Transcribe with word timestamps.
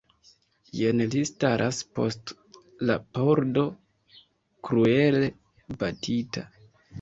Jen 0.75 1.01
li 1.15 1.19
staras 1.29 1.81
post 1.99 2.33
la 2.91 2.95
pordo, 3.19 3.67
kruele 4.71 5.31
batita! 5.85 6.45